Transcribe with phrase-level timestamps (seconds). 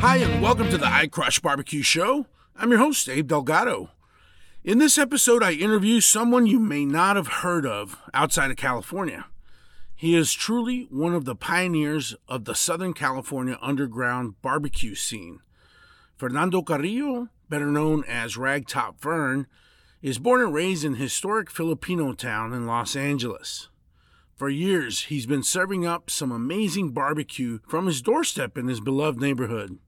[0.00, 2.26] Hi, and welcome to the I Crush Barbecue Show.
[2.56, 3.90] I'm your host, Abe Delgado.
[4.64, 9.26] In this episode, I interview someone you may not have heard of outside of California.
[9.94, 15.40] He is truly one of the pioneers of the Southern California underground barbecue scene.
[16.16, 19.46] Fernando Carrillo, better known as Ragtop Fern,
[20.02, 23.68] is born and raised in historic Filipinotown in Los Angeles.
[24.34, 29.20] For years, he's been serving up some amazing barbecue from his doorstep in his beloved
[29.20, 29.78] neighborhood.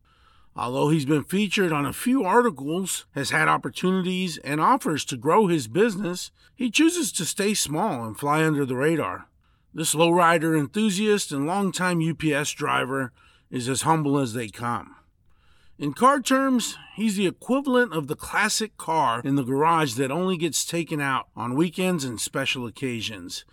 [0.55, 5.49] Although he's been featured on a few articles, has had opportunities and offers to grow
[5.49, 9.27] his business, he chooses to stay small and fly under the radar.
[9.73, 13.13] This lowrider enthusiast and longtime UPS driver
[13.51, 14.95] is as humble as they come.
[15.77, 20.37] In car terms, he's the equivalent of the classic car in the garage that only
[20.37, 23.45] gets taken out on weekends and special occasions,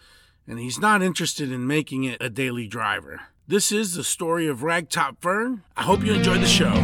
[0.45, 3.21] and he's not interested in making it a daily driver.
[3.47, 5.63] This is the story of Ragtop Fern.
[5.75, 6.75] I hope you enjoy the show.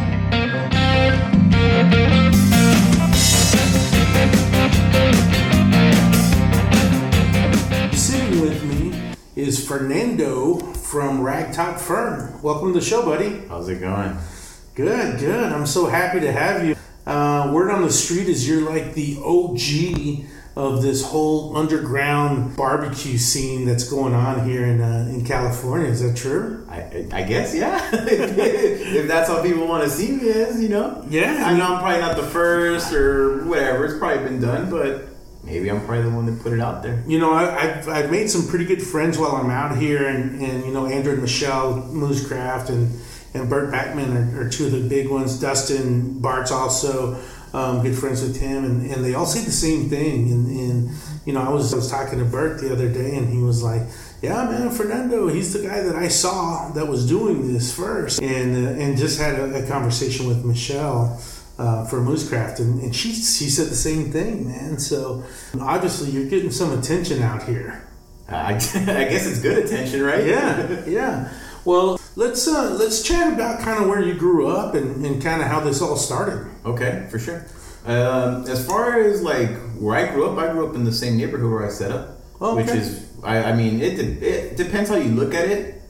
[7.96, 12.42] Sitting with me is Fernando from Ragtop Fern.
[12.42, 13.46] Welcome to the show, buddy.
[13.46, 14.18] How's it going?
[14.78, 15.52] Good, good.
[15.52, 16.76] I'm so happy to have you.
[17.04, 23.18] Uh, word on the street is you're like the OG of this whole underground barbecue
[23.18, 25.88] scene that's going on here in uh, in California.
[25.88, 26.64] Is that true?
[26.70, 27.90] I, I guess yeah.
[27.92, 31.04] if that's how people want to see me as, you know.
[31.10, 31.42] Yeah.
[31.44, 33.84] I know I'm probably not the first or whatever.
[33.84, 35.08] It's probably been done, but
[35.42, 37.02] maybe I'm probably the one that put it out there.
[37.04, 40.40] You know, I, I've, I've made some pretty good friends while I'm out here, and,
[40.40, 42.96] and you know, Andrew and Michelle Moo's Craft and
[43.34, 45.40] and Burt Bakman are, are two of the big ones.
[45.40, 47.20] Dustin Bart's also
[47.52, 50.30] um, good friends with him, and, and they all say the same thing.
[50.30, 50.90] And, and
[51.24, 53.62] you know, I was I was talking to Burt the other day, and he was
[53.62, 53.82] like,
[54.22, 58.20] "Yeah, man, Fernando, he's the guy that I saw that was doing this first.
[58.20, 61.20] and uh, and just had a, a conversation with Michelle."
[61.58, 64.78] Uh, for Moo's Craft, and, and she she said the same thing, man.
[64.78, 65.24] So
[65.60, 67.84] obviously you're getting some attention out here.
[68.28, 70.24] I, I guess it's good attention, right?
[70.24, 71.32] Yeah, yeah.
[71.68, 75.42] Well, let's uh, let's chat about kind of where you grew up and, and kind
[75.42, 76.50] of how this all started.
[76.64, 77.44] Okay, for sure.
[77.84, 81.18] Um, as far as like where I grew up, I grew up in the same
[81.18, 84.88] neighborhood where I set up, Oh, which is I, I mean it de- it depends
[84.88, 85.82] how you look at it.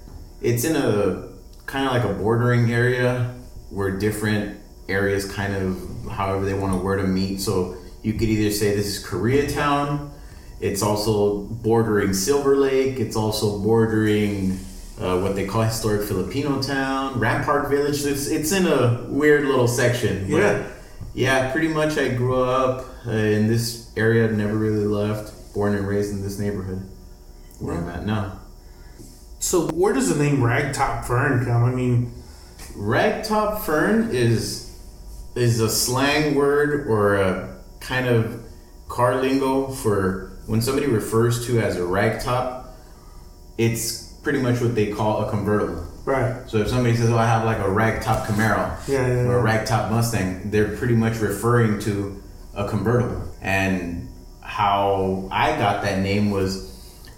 [0.43, 1.29] It's in a
[1.67, 3.37] kind of like a bordering area
[3.71, 7.41] where different areas kind of however they want to word to meet.
[7.41, 10.11] So you could either say this is Koreatown.
[10.61, 12.99] It's also bordering Silver Lake.
[12.99, 14.59] It's also bordering
[15.01, 18.05] uh, what they call historic Filipinotown, Rampart Village.
[18.05, 20.27] It's, it's in a weird little section.
[20.29, 20.69] Yeah.
[21.15, 21.97] yeah, pretty much.
[21.97, 25.35] I grew up uh, in this area, never really left.
[25.55, 26.89] Born and raised in this neighborhood
[27.59, 28.39] where I'm at now.
[29.41, 31.65] So where does the name Ragtop Fern come?
[31.65, 32.13] I mean,
[32.77, 34.67] Ragtop fern is
[35.35, 38.43] is a slang word or a kind of
[38.89, 42.67] car lingo for when somebody refers to as a ragtop.
[43.57, 45.83] It's pretty much what they call a convertible.
[46.05, 46.43] right?
[46.51, 49.43] So if somebody says, "Oh, I have like a ragtop Camaro," Yeah, yeah, or a
[49.43, 52.23] ragtop Mustang, they're pretty much referring to
[52.55, 53.23] a convertible.
[53.41, 54.07] And
[54.43, 56.69] how I got that name was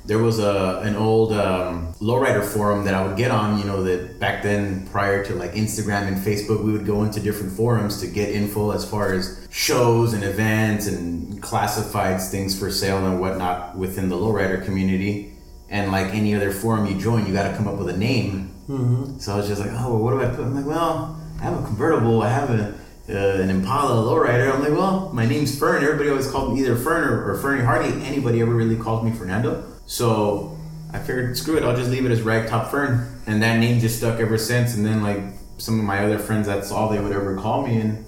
[0.04, 3.59] there was a an old um, lowrider forum that I would get on.
[3.59, 7.19] You know that back then, prior to like Instagram and Facebook, we would go into
[7.19, 12.71] different forums to get info as far as shows and events and classifieds, things for
[12.71, 15.29] sale and whatnot within the lowrider community.
[15.70, 18.53] And like any other forum you join, you got to come up with a name.
[19.20, 20.44] So I was just like, oh, well, what do I put?
[20.44, 22.22] I'm like, well, I have a convertible.
[22.22, 22.75] I have a
[23.08, 24.53] uh, an Impala lowrider.
[24.54, 25.82] I'm like, well, my name's Fern.
[25.82, 27.64] Everybody always called me either Fern or, or Fernie.
[27.64, 27.88] Hardy.
[28.04, 29.64] anybody ever really called me Fernando.
[29.86, 30.56] So
[30.92, 31.64] I figured, screw it.
[31.64, 34.76] I'll just leave it as Ragtop Fern, and that name just stuck ever since.
[34.76, 35.20] And then like
[35.59, 38.04] some of my other friends, that's all they would ever call me, and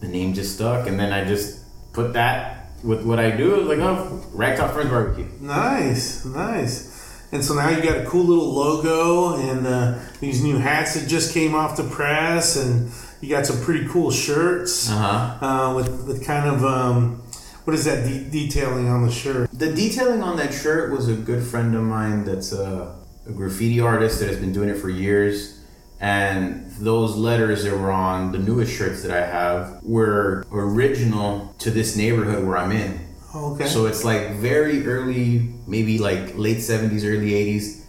[0.00, 0.86] the name just stuck.
[0.86, 1.60] And then I just
[1.92, 3.52] put that with what I do.
[3.52, 5.28] Was like, oh, Ragtop Fern's barbecue.
[5.40, 6.91] Nice, nice.
[7.32, 11.08] And so now you got a cool little logo and uh, these new hats that
[11.08, 12.90] just came off the press, and
[13.22, 14.96] you got some pretty cool shirts Uh
[15.40, 15.46] huh.
[15.46, 17.22] uh, with with kind of um,
[17.64, 19.48] what is that de- detailing on the shirt?
[19.52, 22.94] The detailing on that shirt was a good friend of mine that's a,
[23.26, 25.58] a graffiti artist that has been doing it for years.
[26.00, 31.70] And those letters that were on the newest shirts that I have were original to
[31.70, 32.98] this neighborhood where I'm in.
[33.34, 33.66] Oh, okay.
[33.66, 37.80] So it's like very early, maybe like late 70s, early 80s.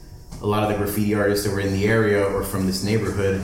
[0.42, 3.42] A lot of the graffiti artists that were in the area or from this neighborhood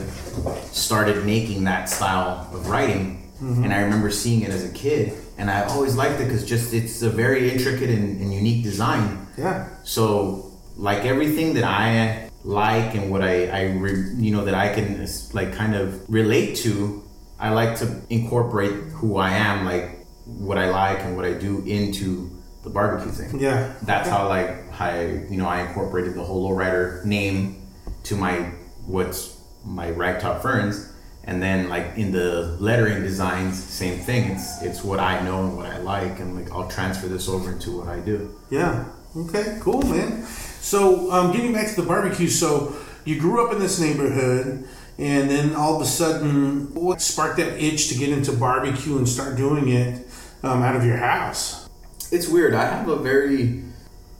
[0.66, 3.30] started making that style of writing.
[3.36, 3.64] Mm-hmm.
[3.64, 5.14] And I remember seeing it as a kid.
[5.38, 9.26] and I always liked it because just it's a very intricate and, and unique design.
[9.38, 9.68] Yeah.
[9.84, 14.74] So like everything that I like and what I, I re, you know that I
[14.74, 17.02] can like kind of relate to,
[17.38, 19.99] I like to incorporate who I am, like
[20.38, 22.30] what I like and what I do into
[22.62, 23.40] the barbecue thing.
[23.40, 23.72] Yeah.
[23.82, 27.66] That's how like I you know I incorporated the whole lowrider name
[28.04, 28.50] to my
[28.86, 30.90] what's my ragtop ferns
[31.24, 35.54] and then like in the lettering designs same thing it's it's what i know and
[35.54, 38.86] what i like and like i'll transfer this over into what i do Yeah.
[39.16, 39.58] Okay.
[39.60, 40.24] Cool, man.
[40.60, 44.68] So, um, getting back to the barbecue, so you grew up in this neighborhood,
[44.98, 49.08] and then all of a sudden, what sparked that itch to get into barbecue and
[49.08, 50.06] start doing it
[50.42, 51.70] um, out of your house?
[52.10, 53.62] it's weird i have a very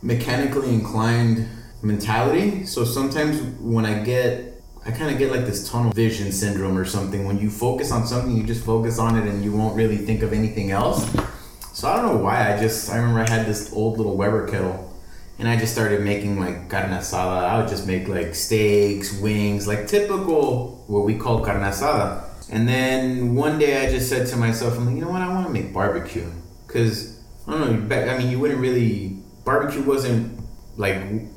[0.03, 1.49] mechanically inclined
[1.83, 6.79] mentality so sometimes when i get i kind of get like this tunnel vision syndrome
[6.79, 9.75] or something when you focus on something you just focus on it and you won't
[9.75, 11.11] really think of anything else
[11.73, 14.47] so i don't know why i just i remember i had this old little weber
[14.49, 14.87] kettle
[15.39, 17.45] and I just started making like carne asada.
[17.45, 22.30] I would just make like steaks, wings, like typical what we call carne asada.
[22.51, 25.23] And then one day I just said to myself, I'm like, you know what?
[25.23, 26.29] I want to make barbecue
[26.67, 27.97] because I don't know.
[27.97, 30.41] I mean, you wouldn't really barbecue wasn't
[30.77, 30.97] like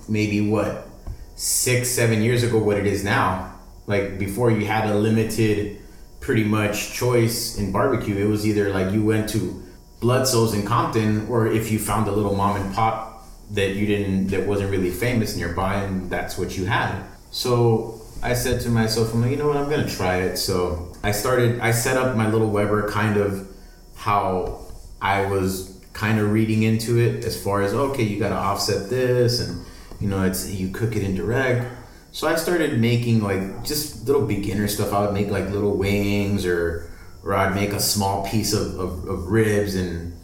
[0.09, 0.87] maybe what
[1.35, 3.59] six, seven years ago what it is now.
[3.85, 5.79] Like before, you had a limited,
[6.19, 8.15] pretty much choice in barbecue.
[8.15, 9.63] It was either like you went to
[9.99, 14.27] Bludso's in Compton, or if you found a little mom and pop that you didn't
[14.27, 17.03] that wasn't really famous nearby, and that's what you had.
[17.31, 20.37] So I said to myself, I'm like, you know what, I'm gonna try it.
[20.37, 21.59] So I started.
[21.59, 23.47] I set up my little Weber kind of
[23.95, 24.61] how
[25.01, 28.89] I was kind of reading into it as far as okay, you got to offset
[28.89, 29.65] this, and
[29.99, 31.67] you know, it's you cook it indirect.
[32.11, 34.93] So I started making like just little beginner stuff.
[34.93, 36.89] I would make like little wings, or
[37.23, 40.17] or I'd make a small piece of, of, of ribs, and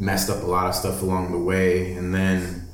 [0.00, 1.92] messed up a lot of stuff along the way.
[1.92, 2.68] And then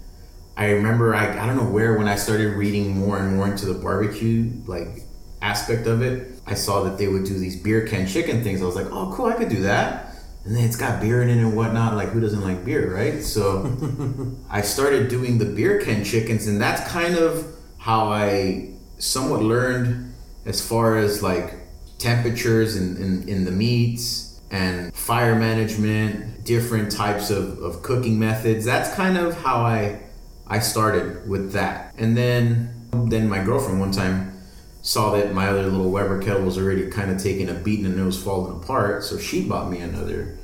[0.57, 3.67] I remember I I don't know where when I started reading more and more into
[3.67, 5.03] the barbecue like
[5.43, 8.61] aspect of it, I saw that they would do these beer can chicken things.
[8.61, 10.17] I was like, oh cool, I could do that.
[10.45, 11.95] And then it's got beer in it and whatnot.
[11.95, 13.23] Like who doesn't like beer, right?
[13.23, 13.73] So
[14.51, 17.47] I started doing the beer can chickens, and that's kind of
[17.79, 20.13] how I somewhat learned
[20.45, 21.55] as far as like
[21.99, 28.65] temperatures in, in, in the meats and fire management, different types of, of cooking methods.
[28.65, 30.01] That's kind of how I
[30.49, 31.95] I started with that.
[31.97, 34.30] And then then my girlfriend one time
[34.83, 37.99] saw that my other little Weber kettle was already kind of taking a beating and
[37.99, 39.05] it was falling apart.
[39.05, 40.39] So she bought me another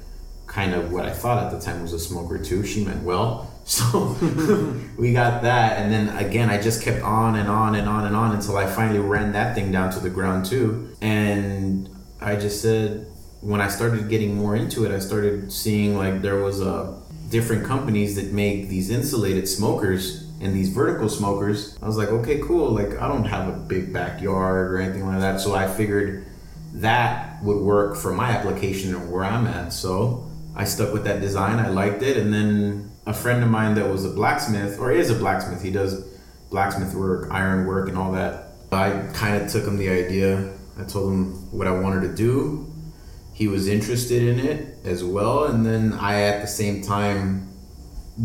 [0.46, 2.64] kind of what I thought at the time was a smoker too.
[2.64, 3.52] She meant well.
[3.66, 4.16] So
[4.96, 5.80] we got that.
[5.80, 8.64] And then again, I just kept on and on and on and on until I
[8.64, 10.94] finally ran that thing down to the ground too.
[11.02, 11.90] And
[12.20, 13.08] I just said,
[13.40, 16.96] when I started getting more into it, I started seeing like there was a
[17.28, 21.78] different companies that make these insulated smokers and these vertical smokers.
[21.82, 22.70] I was like, okay, cool.
[22.70, 26.26] Like I don't have a big backyard or anything like that, so I figured
[26.74, 29.72] that would work for my application and where I'm at.
[29.72, 31.58] So I stuck with that design.
[31.58, 35.10] I liked it, and then a friend of mine that was a blacksmith or is
[35.10, 35.62] a blacksmith.
[35.62, 36.04] He does
[36.50, 38.52] blacksmith work, iron work, and all that.
[38.72, 40.52] I kind of took him the idea.
[40.78, 42.70] I told him what I wanted to do.
[43.32, 47.48] He was interested in it as well, and then I, at the same time,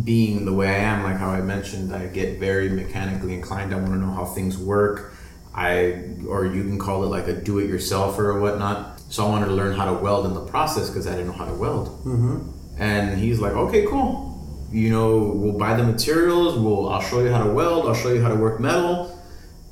[0.04, 3.74] being the way I am, like how I mentioned, I get very mechanically inclined.
[3.74, 5.14] I want to know how things work.
[5.54, 9.02] I, or you can call it like a do-it-yourselfer or whatnot.
[9.10, 11.34] So I wanted to learn how to weld in the process because I didn't know
[11.34, 11.90] how to weld.
[12.06, 12.50] Mm-hmm.
[12.80, 14.30] And he's like, okay, cool.
[14.72, 16.58] You know, we'll buy the materials.
[16.58, 17.86] We'll, I'll show you how to weld.
[17.86, 19.22] I'll show you how to work metal,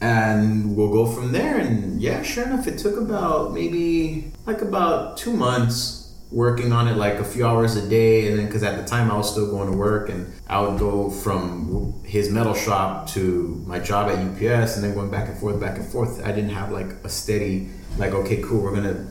[0.02, 1.58] and we'll go from there.
[1.58, 5.99] And yeah, sure enough, it took about maybe like about two months
[6.32, 8.30] working on it, like a few hours a day.
[8.30, 10.80] And then, because at the time I was still going to work, and I would
[10.80, 15.38] go from his metal shop to my job at UPS, and then going back and
[15.38, 16.24] forth, back and forth.
[16.24, 19.08] I didn't have like a steady, like, okay, cool, we're gonna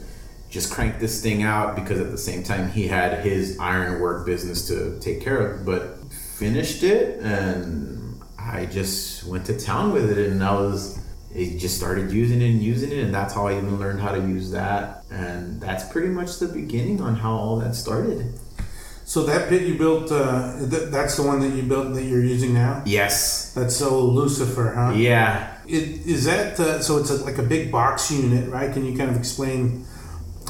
[0.50, 4.24] just crank this thing out because at the same time he had his iron work
[4.24, 10.10] business to take care of but finished it and i just went to town with
[10.10, 11.04] it and i was
[11.38, 14.12] I just started using it and using it and that's how i even learned how
[14.12, 18.18] to use that and that's pretty much the beginning on how all that started
[19.08, 22.22] So that pit you built, uh, th- that's the one that you built that you're
[22.36, 22.82] using now.
[22.84, 24.92] yes That's so Lucifer, huh?
[24.94, 26.98] yeah It, is that uh, so?
[27.00, 28.70] It's a, like a big box unit, right?
[28.74, 29.86] Can you kind of explain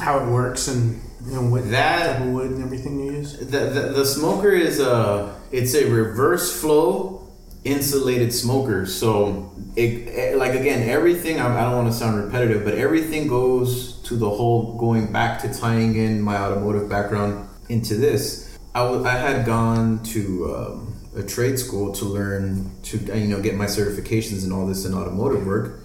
[0.05, 3.39] how it works and you know what That- type of wood and everything you use?
[3.39, 7.28] the, the, the smoker is a it's a reverse flow
[7.65, 12.65] insulated smoker so it, eh, like again everything I, I don't want to sound repetitive
[12.65, 17.95] but everything goes to the whole going back to tying in my automotive background into
[17.95, 23.29] this, I, w- I had gone to um, a trade school to learn to you
[23.29, 25.81] know get my certifications and all this in automotive work.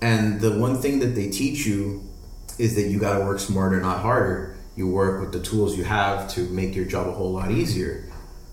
[0.00, 2.02] And the one thing that they teach you
[2.58, 4.56] is that you got to work smarter, not harder.
[4.74, 8.10] You work with the tools you have to make your job a whole lot easier.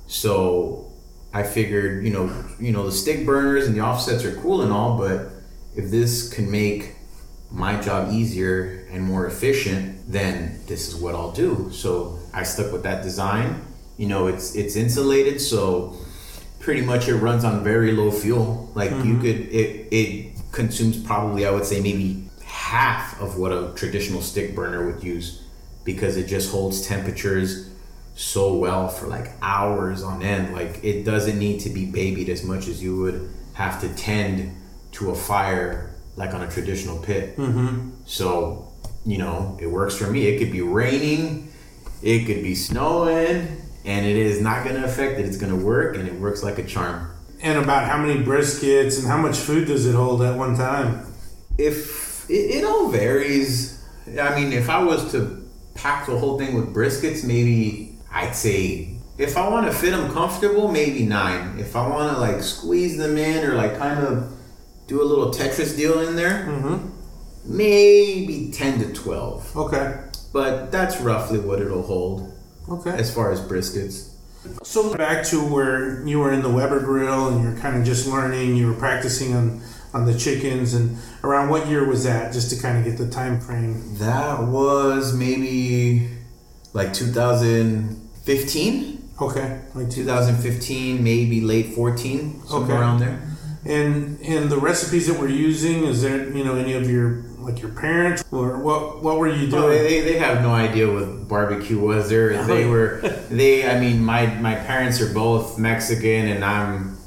[0.08, 0.89] So
[1.34, 4.72] I figured, you know, you know, the stick burners and the offsets are cool and
[4.72, 5.30] all, but
[5.76, 6.96] if this can make
[7.52, 11.70] my job easier and more efficient, then this is what I'll do.
[11.72, 13.62] So I stuck with that design.
[13.98, 15.96] You know, it's it's insulated, so
[16.60, 18.72] pretty much it runs on very low fuel.
[18.74, 19.10] Like mm-hmm.
[19.10, 24.22] you could it it consumes probably I would say maybe half of what a traditional
[24.22, 25.44] stick burner would use
[25.84, 27.69] because it just holds temperatures
[28.20, 30.54] so well for like hours on end.
[30.54, 34.56] Like it doesn't need to be babied as much as you would have to tend
[34.92, 37.38] to a fire like on a traditional pit.
[37.38, 37.92] Mm-hmm.
[38.06, 38.74] So,
[39.06, 40.28] you know, it works for me.
[40.28, 41.50] It could be raining,
[42.04, 45.26] it could be snowing, and it is not going to affect it.
[45.26, 47.10] It's going to work, and it works like a charm.
[47.42, 51.08] And about how many briskets and how much food does it hold at one time?
[51.58, 53.82] If it, it all varies.
[54.20, 59.00] I mean, if I was to pack the whole thing with briskets, maybe I'd say
[59.18, 61.60] if I want to fit them comfortable, maybe nine.
[61.60, 64.32] If I want to like squeeze them in or like kind of
[64.88, 66.90] do a little Tetris deal in there, mm-hmm.
[67.46, 69.58] maybe 10 to 12.
[69.58, 70.00] Okay.
[70.32, 72.34] But that's roughly what it'll hold.
[72.70, 72.92] Okay.
[72.92, 74.14] As far as briskets.
[74.64, 78.08] So back to where you were in the Weber grill and you're kind of just
[78.08, 79.62] learning, you were practicing on
[79.92, 83.10] on the chickens and around what year was that just to kind of get the
[83.10, 86.08] time frame that was maybe
[86.74, 86.94] like
[88.38, 92.74] 2015 okay like 2015 maybe late 14 somewhere okay.
[92.74, 93.30] around there
[93.66, 97.62] and and the recipes that we're using, is there you know any of your like
[97.62, 99.64] your parents or what what were you doing?
[99.64, 102.10] Oh, they, they have no idea what barbecue was.
[102.10, 103.70] There they were they.
[103.70, 106.98] I mean, my my parents are both Mexican, and I'm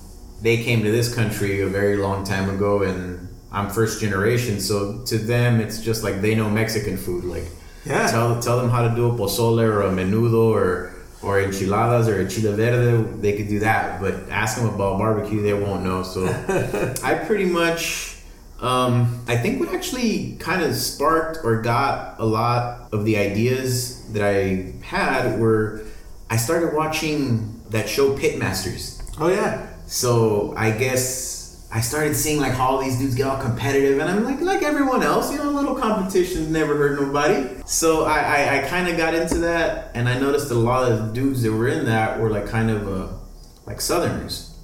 [0.42, 4.60] they came to this country a very long time ago, and I'm first generation.
[4.60, 7.24] So to them, it's just like they know Mexican food.
[7.24, 7.44] Like
[7.86, 10.91] yeah, tell tell them how to do a pozole or a menudo or
[11.22, 14.00] or enchiladas or chile verde, they could do that.
[14.00, 16.02] But ask them about barbecue, they won't know.
[16.02, 16.26] So
[17.02, 18.16] I pretty much,
[18.60, 24.02] um, I think what actually kind of sparked or got a lot of the ideas
[24.12, 25.82] that I had were
[26.32, 29.02] I started watching that show Pitmasters.
[29.20, 29.68] Oh yeah.
[29.86, 31.41] So I guess
[31.74, 34.62] I started seeing like how all these dudes get all competitive, and I'm like, like
[34.62, 37.48] everyone else, you know, a little competitions never hurt nobody.
[37.64, 41.14] So I, I, I kind of got into that, and I noticed a lot of
[41.14, 43.12] dudes that were in that were like kind of uh,
[43.64, 44.54] like Southerners.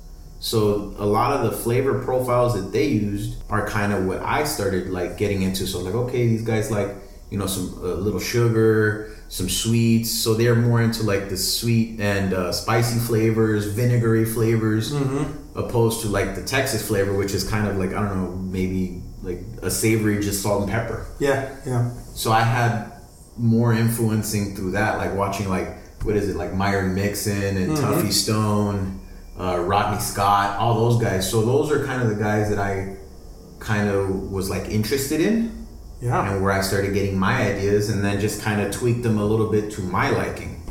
[0.41, 4.45] So a lot of the flavor profiles that they used are kind of what I
[4.45, 5.67] started like getting into.
[5.67, 6.89] So like, okay, these guys like
[7.31, 10.11] you know some uh, little sugar, some sweets.
[10.11, 15.48] So they're more into like the sweet and uh, spicy flavors, vinegary flavors, mm-hmm.
[15.59, 19.03] Opposed to like the Texas flavor, which is kind of like I don't know, maybe
[19.23, 21.07] like a savory, just salt and pepper.
[21.19, 21.91] Yeah, yeah.
[22.15, 22.93] So I had
[23.37, 27.85] more influencing through that, like watching like what is it, like Myron Mixon and mm-hmm.
[27.85, 29.01] Tuffy Stone,
[29.39, 31.29] uh, Rodney Scott, all those guys.
[31.31, 32.97] So those are kind of the guys that I
[33.59, 35.59] kind of was like interested in
[36.01, 36.33] yeah.
[36.33, 39.25] And where I started getting my ideas and then just kind of tweaked them a
[39.25, 40.63] little bit to my liking.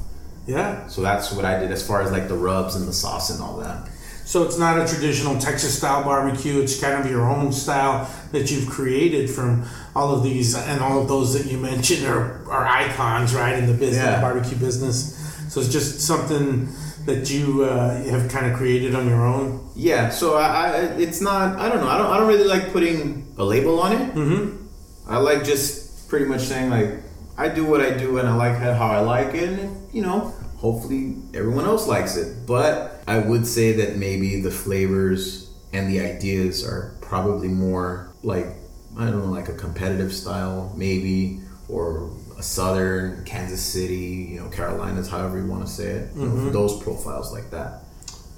[0.46, 0.88] Yeah.
[0.88, 3.41] So that's what I did as far as like the rubs and the sauce and
[3.41, 3.89] all that.
[4.28, 6.60] So it's not a traditional Texas style barbecue.
[6.60, 9.64] It's kind of your own style that you've created from
[9.96, 13.68] all of these and all of those that you mentioned are, are icons, right, in
[13.68, 14.20] the business, yeah.
[14.20, 15.16] barbecue business.
[15.48, 16.68] So it's just something
[17.06, 19.66] that you uh, have kind of created on your own.
[19.78, 20.10] Yeah.
[20.10, 21.58] So I, I, it's not.
[21.58, 21.88] I don't know.
[21.88, 22.12] I don't.
[22.12, 24.14] I don't really like putting a label on it.
[24.14, 24.68] Mm-hmm.
[25.10, 26.96] I like just pretty much saying like
[27.38, 30.34] I do what I do and I like how I like it, and you know,
[30.58, 32.46] hopefully everyone else likes it.
[32.46, 38.48] But I would say that maybe the flavors and the ideas are probably more like
[38.98, 44.50] I don't know, like a competitive style, maybe, or a southern Kansas City, you know,
[44.50, 46.10] Carolinas, however you want to say it.
[46.10, 46.20] Mm-hmm.
[46.20, 46.52] You know, mm-hmm.
[46.52, 47.84] those profiles like that.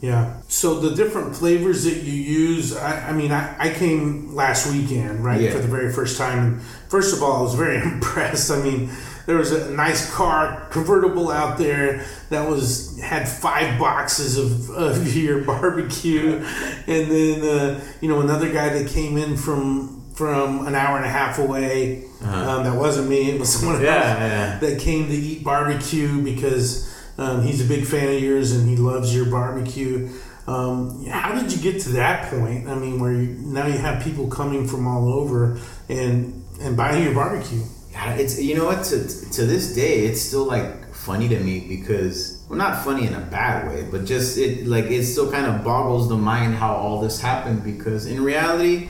[0.02, 0.42] Yeah.
[0.48, 5.24] So the different flavors that you use, I, I mean, I, I came last weekend,
[5.24, 5.52] right, yeah.
[5.52, 6.40] for the very first time.
[6.40, 8.52] And first of all, I was very impressed.
[8.52, 8.90] I mean,
[9.30, 15.16] there was a nice car convertible out there that was had five boxes of, of
[15.16, 16.44] your barbecue,
[16.88, 21.06] and then uh, you know another guy that came in from from an hour and
[21.06, 22.06] a half away.
[22.24, 22.50] Uh-huh.
[22.50, 24.60] Um, that wasn't me; it was someone yeah, else yeah.
[24.62, 28.78] that came to eat barbecue because um, he's a big fan of yours and he
[28.78, 30.10] loves your barbecue.
[30.48, 32.68] Um, how did you get to that point?
[32.68, 37.04] I mean, where you, now you have people coming from all over and and buying
[37.04, 37.62] your barbecue.
[38.02, 42.46] It's you know what to, to this day it's still like funny to me because
[42.50, 45.64] well not funny in a bad way but just it like it still kind of
[45.64, 48.90] boggles the mind how all this happened because in reality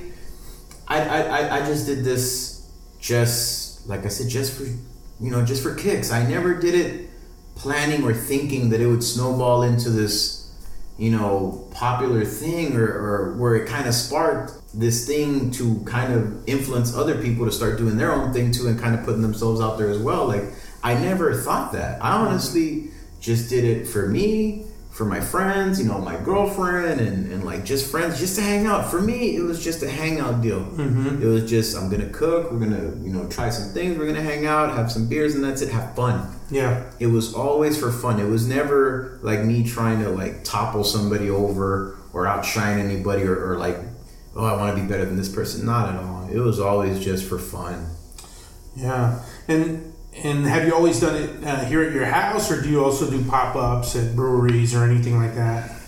[0.87, 2.67] I I, I just did this
[2.99, 6.11] just like I said just for you know just for kicks.
[6.11, 7.09] I never did it
[7.55, 10.38] planning or thinking that it would snowball into this
[10.99, 16.13] you know popular thing or, or where it kind of sparked this thing to kind
[16.13, 19.21] of influence other people to start doing their own thing too and kind of putting
[19.23, 20.43] themselves out there as well like
[20.83, 22.03] I never thought that.
[22.03, 27.31] I honestly just did it for me, for my friends, you know, my girlfriend, and,
[27.31, 28.89] and like just friends, just to hang out.
[28.89, 30.61] For me, it was just a hangout deal.
[30.61, 31.21] Mm-hmm.
[31.21, 34.21] It was just, I'm gonna cook, we're gonna, you know, try some things, we're gonna
[34.21, 36.35] hang out, have some beers, and that's it, have fun.
[36.49, 36.91] Yeah.
[36.99, 38.19] It was always for fun.
[38.19, 43.51] It was never like me trying to like topple somebody over or outshine anybody or,
[43.51, 43.77] or like,
[44.35, 45.65] oh, I wanna be better than this person.
[45.65, 46.27] Not at all.
[46.29, 47.87] It was always just for fun.
[48.75, 49.23] Yeah.
[49.47, 52.83] And and have you always done it uh, here at your house, or do you
[52.83, 55.79] also do pop ups at breweries or anything like that?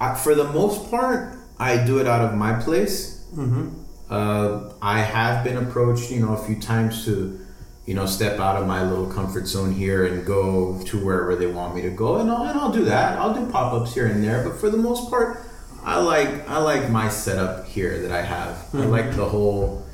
[0.00, 3.24] I, for the most part, I do it out of my place.
[3.34, 3.70] Mm-hmm.
[4.08, 7.38] Uh, I have been approached, you know, a few times to,
[7.86, 11.46] you know, step out of my little comfort zone here and go to wherever they
[11.46, 13.18] want me to go, and I'll, and I'll do that.
[13.18, 15.42] I'll do pop ups here and there, but for the most part,
[15.82, 18.56] I like I like my setup here that I have.
[18.56, 18.82] Mm-hmm.
[18.82, 19.86] I like the whole,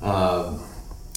[0.00, 0.58] uh,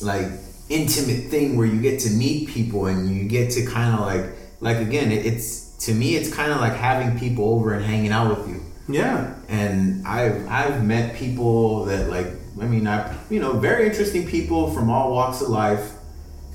[0.01, 0.29] like
[0.69, 4.35] intimate thing where you get to meet people and you get to kind of like
[4.61, 8.37] like again it's to me it's kind of like having people over and hanging out
[8.37, 8.61] with you.
[8.87, 9.35] Yeah.
[9.47, 12.27] And i've i've met people that like
[12.59, 15.93] i mean i you know very interesting people from all walks of life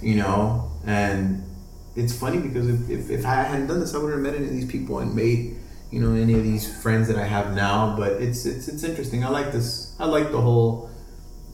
[0.03, 0.71] you know?
[0.87, 1.43] And
[1.97, 4.47] it's funny because if, if, if i hadn't done this i wouldn't have met any
[4.47, 5.57] of these people and made
[5.91, 9.25] you know any of these friends that i have now but it's it's it's interesting.
[9.25, 10.91] I like this i like the whole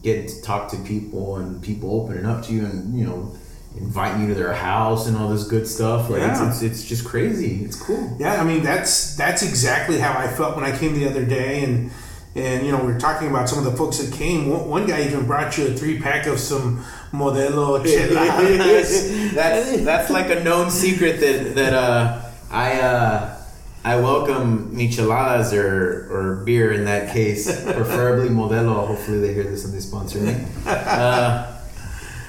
[0.02, 3.34] getting to talk to people and people opening up to you and you know
[3.76, 6.10] inviting you to their house and all this good stuff.
[6.10, 6.48] Like yeah.
[6.48, 7.64] it's, it's, it's just crazy.
[7.64, 8.16] It's cool.
[8.18, 11.64] Yeah, I mean that's that's exactly how I felt when I came the other day
[11.64, 11.90] and
[12.34, 14.48] and you know we were talking about some of the folks that came.
[14.48, 19.32] One guy even brought you a three pack of some Modelo cheladas.
[19.32, 22.80] that's that's like a known secret that that uh, I.
[22.80, 23.36] Uh,
[23.82, 28.86] I welcome micheladas or, or beer in that case, preferably Modelo.
[28.86, 30.36] Hopefully they hear this and they sponsor me.
[30.66, 31.58] Uh,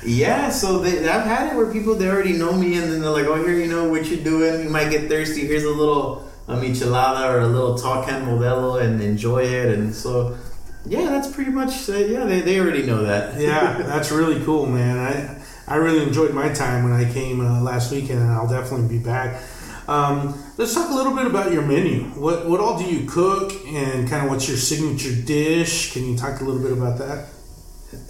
[0.06, 3.10] yeah, so they, I've had it where people they already know me and then they're
[3.10, 4.64] like, "Oh, here you know what you're doing.
[4.64, 5.46] You might get thirsty.
[5.46, 9.94] Here's a little a michelada or a little tall can Modelo and enjoy it." And
[9.94, 10.38] so,
[10.86, 12.24] yeah, that's pretty much uh, yeah.
[12.24, 13.40] They, they already know that.
[13.40, 14.98] yeah, that's really cool, man.
[14.98, 18.88] I I really enjoyed my time when I came uh, last weekend, and I'll definitely
[18.88, 19.42] be back.
[19.88, 22.04] Um, let's talk a little bit about your menu.
[22.20, 25.94] What what all do you cook, and kind of what's your signature dish?
[25.94, 27.28] Can you talk a little bit about that?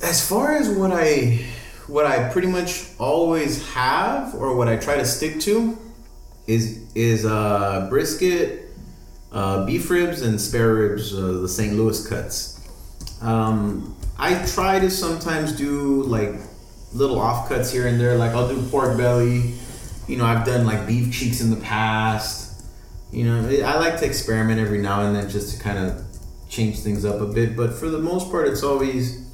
[0.03, 1.45] As far as what I
[1.87, 5.77] what I pretty much always have, or what I try to stick to,
[6.47, 8.69] is is uh, brisket,
[9.31, 11.73] uh, beef ribs, and spare ribs, uh, the St.
[11.73, 12.59] Louis cuts.
[13.21, 16.33] Um, I try to sometimes do like
[16.93, 19.53] little offcuts here and there, like I'll do pork belly
[20.11, 22.65] you know, I've done like beef cheeks in the past.
[23.13, 26.03] You know, I like to experiment every now and then just to kind of
[26.49, 27.55] change things up a bit.
[27.55, 29.25] But for the most part, it's always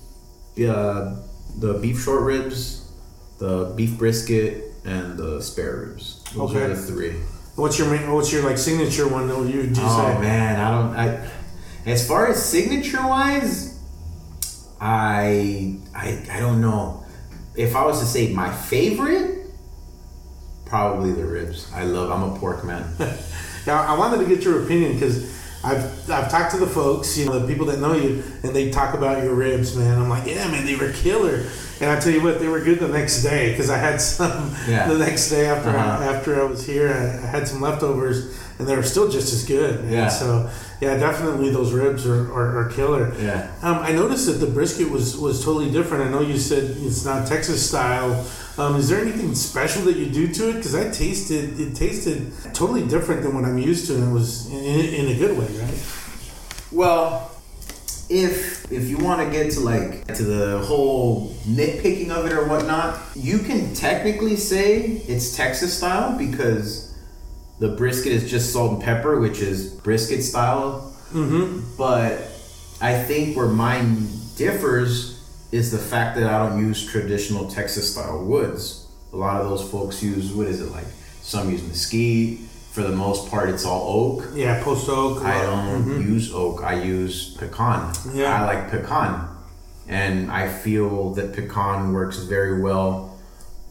[0.58, 1.16] uh,
[1.58, 2.92] the beef short ribs,
[3.40, 6.24] the beef brisket, and the spare ribs.
[6.36, 6.66] Those okay.
[6.66, 7.14] are the three.
[7.56, 9.44] What's your what's your like signature one though?
[9.44, 10.22] You, you oh say?
[10.22, 10.96] man, I don't.
[10.96, 11.32] I
[11.88, 13.80] as far as signature wise,
[14.80, 17.04] I I I don't know.
[17.56, 19.37] If I was to say my favorite,
[20.70, 21.72] Probably the ribs.
[21.74, 22.12] I love.
[22.12, 22.86] I'm a pork man.
[23.68, 27.26] now I wanted to get your opinion because I've I've talked to the folks, you
[27.26, 30.00] know, the people that know you, and they talk about your ribs, man.
[30.00, 31.46] I'm like, yeah, man, they were killer.
[31.80, 34.54] And I tell you what, they were good the next day because I had some
[34.68, 34.88] yeah.
[34.88, 36.04] the next day after uh-huh.
[36.04, 36.90] I, after I was here.
[36.90, 39.84] I, I, had some leftovers, and they were still just as good.
[39.84, 39.94] Man.
[39.94, 40.08] Yeah.
[40.10, 40.50] So
[40.82, 43.14] yeah, definitely those ribs are, are, are killer.
[43.20, 43.52] Yeah.
[43.62, 46.04] Um, I noticed that the brisket was was totally different.
[46.04, 48.26] I know you said it's not Texas style
[48.58, 50.54] um, is there anything special that you do to it?
[50.54, 54.52] Because I tasted it tasted totally different than what I'm used to, and it was
[54.52, 55.86] in, in a good way, right?
[56.72, 57.32] Well,
[58.10, 62.48] if if you want to get to like to the whole nitpicking of it or
[62.48, 66.87] whatnot, you can technically say it's Texas style because
[67.60, 70.94] the brisket is just salt and pepper, which is brisket style.
[71.12, 71.76] Mm-hmm.
[71.78, 72.14] But
[72.82, 75.18] I think where mine differs
[75.52, 78.88] is the fact that I don't use traditional Texas style woods.
[79.14, 80.88] A lot of those folks use what is it like?
[81.22, 82.40] Some use mesquite.
[82.72, 84.30] For the most part, it's all oak.
[84.36, 85.24] Yeah, post oak.
[85.24, 86.14] I don't mm-hmm.
[86.14, 86.62] use oak.
[86.64, 87.92] I use pecan.
[88.14, 88.40] Yeah.
[88.40, 89.28] I like pecan,
[89.88, 93.17] and I feel that pecan works very well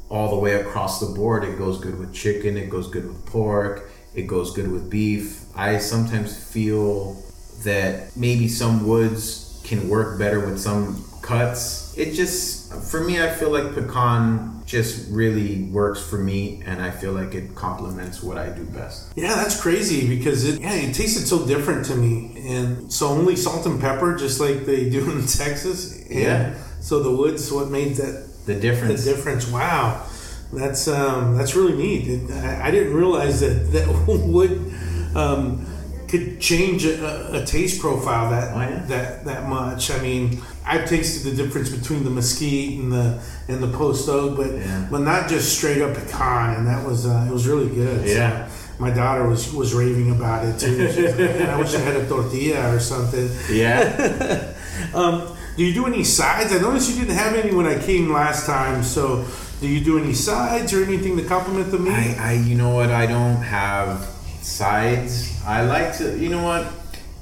[0.09, 1.45] all the way across the board.
[1.45, 5.45] It goes good with chicken, it goes good with pork, it goes good with beef.
[5.55, 7.23] I sometimes feel
[7.64, 11.97] that maybe some woods can work better with some cuts.
[11.99, 16.90] It just, for me, I feel like pecan just really works for me, and I
[16.90, 19.12] feel like it complements what I do best.
[19.16, 23.37] Yeah, that's crazy because it yeah it tasted so different to me, and so only
[23.37, 26.03] salt and pepper, just like they do in Texas.
[26.07, 26.55] And Yeah.
[26.81, 29.04] So the woods, what made that The difference.
[29.04, 29.46] the difference.
[29.50, 30.06] Wow,
[30.52, 32.30] that's um, that's really neat.
[32.30, 34.72] I, I didn't realize that that wood
[35.16, 35.66] um,
[36.09, 38.85] could change a, a taste profile that Oh, yeah?
[38.87, 39.90] that that much.
[39.90, 44.37] I mean, I've tasted the difference between the mesquite and the and the post oak,
[44.37, 44.87] but Yeah.
[44.90, 48.06] but not just straight up pecan, and that was uh, it was really good.
[48.09, 48.48] So Yeah.
[48.78, 50.76] my daughter was was raving about it too.
[50.92, 53.28] She was like, "Man, I wish I had a tortilla or something.
[53.50, 54.52] yeah.
[54.94, 56.53] Um, do you do any sides?
[56.53, 58.83] I noticed you didn't have any when I came last time.
[58.83, 59.27] So,
[59.61, 61.92] do you do any sides or anything to complement the meat?
[61.92, 62.90] I, I, you know what?
[62.90, 64.05] I don't have
[64.42, 65.40] sides.
[65.47, 66.71] I like to, you know what?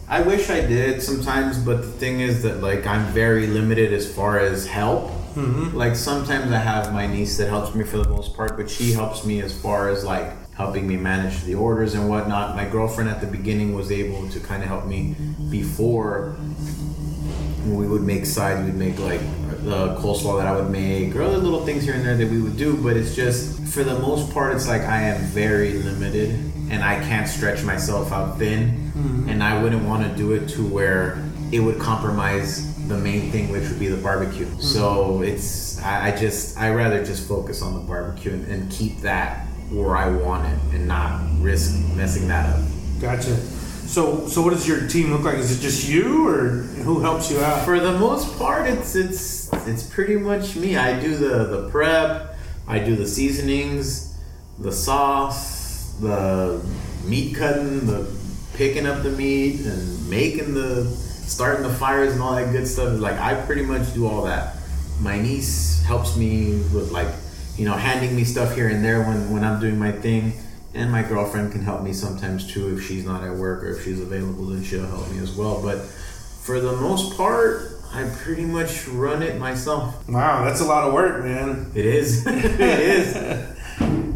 [0.08, 4.12] I wish I did sometimes, but the thing is that like I'm very limited as
[4.12, 5.10] far as help.
[5.34, 5.76] Mm-hmm.
[5.76, 8.92] Like sometimes I have my niece that helps me for the most part, but she
[8.92, 12.54] helps me as far as like helping me manage the orders and whatnot.
[12.54, 15.16] My girlfriend at the beginning was able to kind of help me
[15.50, 16.36] before
[17.64, 19.20] we would make sides, we'd make like
[19.64, 22.40] the coleslaw that I would make, or other little things here and there that we
[22.40, 22.76] would do.
[22.76, 26.30] But it's just, for the most part, it's like I am very limited
[26.70, 28.90] and I can't stretch myself out thin.
[28.92, 29.28] Hmm.
[29.28, 33.50] And I wouldn't want to do it to where it would compromise the main thing,
[33.50, 34.46] which would be the barbecue.
[34.46, 34.60] Hmm.
[34.60, 38.98] So it's, I, I just, I rather just focus on the barbecue and, and keep
[39.00, 42.60] that where I want it and not risk messing that up.
[43.00, 43.36] Gotcha.
[43.94, 45.36] So, so what does your team look like?
[45.36, 46.48] Is it just you, or
[46.82, 47.64] who helps you out?
[47.64, 50.76] For the most part, it's it's it's pretty much me.
[50.76, 54.18] I do the the prep, I do the seasonings,
[54.58, 56.60] the sauce, the
[57.04, 58.12] meat cutting, the
[58.54, 62.98] picking up the meat, and making the starting the fires and all that good stuff.
[62.98, 64.56] Like I pretty much do all that.
[64.98, 67.14] My niece helps me with like
[67.56, 70.32] you know handing me stuff here and there when when I'm doing my thing.
[70.74, 73.84] And my girlfriend can help me sometimes too if she's not at work or if
[73.84, 75.62] she's available, then she'll help me as well.
[75.62, 80.08] But for the most part, I pretty much run it myself.
[80.08, 81.70] Wow, that's a lot of work, man.
[81.76, 82.26] It is.
[82.26, 83.14] it is.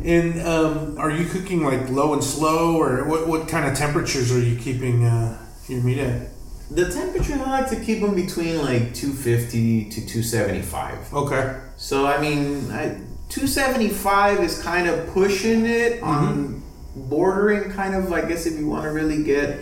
[0.04, 3.28] And um, are you cooking like low and slow, or what?
[3.28, 6.28] What kind of temperatures are you keeping uh, your meat at?
[6.70, 11.14] The temperature I like to keep them between like 250 to 275.
[11.14, 11.60] Okay.
[11.76, 16.04] So I mean, I, 275 is kind of pushing it mm-hmm.
[16.04, 16.62] on
[16.96, 18.12] bordering kind of.
[18.12, 19.58] I guess if you want to really get,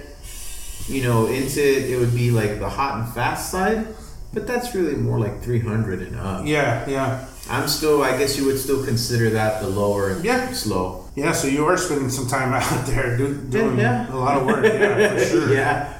[0.87, 3.87] you know, into it, it would be like the hot and fast side.
[4.33, 6.46] But that's really more like 300 and up.
[6.46, 8.02] Yeah, yeah, I'm still.
[8.02, 10.52] I guess you would still consider that the lower Yeah.
[10.52, 11.09] slow.
[11.14, 11.33] yeah.
[11.33, 14.12] So you are spending some time out there do, doing yeah.
[14.12, 14.64] a lot of work.
[14.64, 15.55] Yeah, for sure.
[15.55, 15.95] yeah.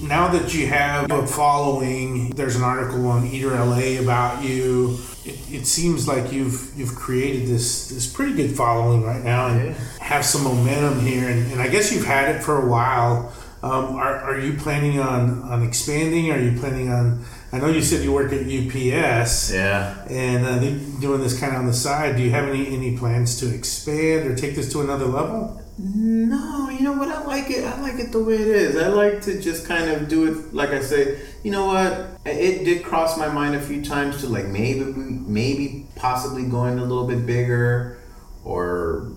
[0.00, 4.98] Now that you have a following, there's an article on Eater LA about you.
[5.24, 9.68] It, it seems like you've you've created this this pretty good following right now and
[9.74, 9.74] Yeah.
[10.00, 11.28] have some momentum here.
[11.28, 13.32] And, and I guess you've had it for a while.
[13.62, 16.30] Um, are, are you planning on, on expanding?
[16.30, 17.24] Are you planning on?
[17.50, 20.04] I know you said you work at UPS Yeah.
[20.08, 20.58] and uh,
[21.00, 22.16] doing this kind of on the side.
[22.16, 25.62] Do you have any any plans to expand or take this to another level?
[25.78, 27.08] No, you know what?
[27.08, 27.64] I like it.
[27.64, 28.76] I like it the way it is.
[28.76, 30.54] I like to just kind of do it.
[30.54, 32.08] Like I say, you know what?
[32.24, 36.84] It did cross my mind a few times to like maybe, maybe possibly going a
[36.84, 37.98] little bit bigger,
[38.42, 39.12] or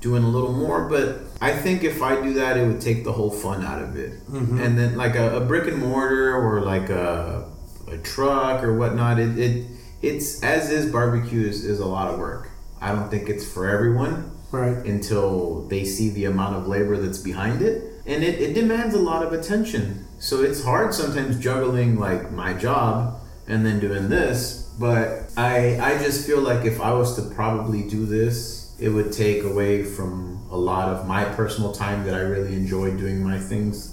[0.00, 0.88] doing a little more.
[0.88, 3.96] But I think if I do that, it would take the whole fun out of
[3.96, 4.26] it.
[4.26, 4.60] Mm-hmm.
[4.60, 7.48] And then like a, a brick and mortar or like a
[7.88, 9.66] a truck or whatnot, it, it
[10.02, 12.50] it's as is barbecue is, is a lot of work.
[12.80, 14.76] I don't think it's for everyone Right.
[14.86, 17.82] until they see the amount of labor that's behind it.
[18.06, 20.06] And it, it demands a lot of attention.
[20.18, 24.62] So it's hard sometimes juggling like my job and then doing this.
[24.78, 29.12] But I I just feel like if I was to probably do this, it would
[29.12, 33.38] take away from a lot of my personal time that I really enjoy doing my
[33.38, 33.92] things.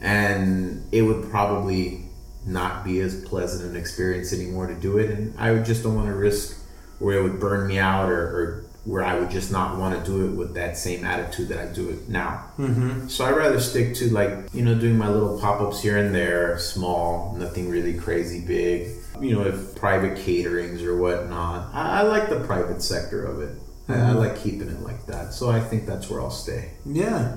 [0.00, 2.04] And it would probably
[2.46, 5.10] not be as pleasant an experience anymore to do it.
[5.10, 6.58] And I just don't want to risk
[6.98, 10.10] where it would burn me out or, or where I would just not want to
[10.10, 12.50] do it with that same attitude that I do it now.
[12.58, 13.08] Mm-hmm.
[13.08, 16.14] So I'd rather stick to like, you know, doing my little pop ups here and
[16.14, 18.96] there, small, nothing really crazy big.
[19.20, 21.72] You know, if private caterings or whatnot.
[21.72, 23.56] I, I like the private sector of it.
[23.88, 25.32] I, I like keeping it like that.
[25.32, 26.72] So I think that's where I'll stay.
[26.84, 27.36] Yeah.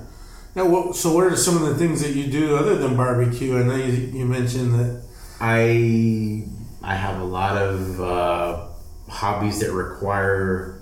[0.56, 3.60] Now, what, so what are some of the things that you do other than barbecue?
[3.60, 5.04] I know you, you mentioned that.
[5.40, 6.48] I
[6.82, 8.68] I have a lot of uh,
[9.10, 10.75] hobbies that require